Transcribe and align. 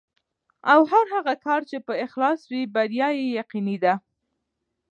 او 0.71 0.81
هر 0.91 1.05
هغه 1.15 1.33
کار 1.45 1.61
چې 1.69 1.77
په 1.87 1.93
اخلاص 2.05 2.39
وي، 2.51 2.61
بریا 2.75 3.09
یې 3.19 3.25
یقیني 3.39 3.77
ده. 3.83 3.93